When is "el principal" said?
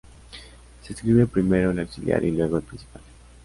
2.57-3.03